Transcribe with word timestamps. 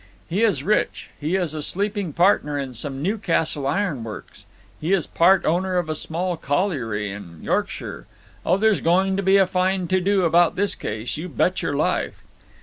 He 0.27 0.41
is 0.41 0.63
rich; 0.63 1.11
he 1.19 1.35
is 1.35 1.53
a 1.53 1.61
sleeping 1.61 2.11
partner 2.11 2.57
in 2.57 2.73
some 2.73 3.03
Newcastle 3.03 3.67
iron 3.67 4.03
works, 4.03 4.47
he 4.79 4.93
is 4.93 5.05
part 5.05 5.45
owner 5.45 5.77
of 5.77 5.89
a 5.89 5.93
small 5.93 6.37
colliery 6.37 7.11
in 7.11 7.43
Yorkshire. 7.43 8.07
Oh, 8.43 8.57
there's 8.57 8.81
going 8.81 9.15
to 9.15 9.21
be 9.21 9.37
a 9.37 9.45
fine 9.45 9.87
to 9.89 10.01
do 10.01 10.23
about 10.25 10.55
this 10.55 10.73
case, 10.73 11.17
you 11.17 11.29
bet 11.29 11.61
your 11.61 11.75
life!" 11.75 12.23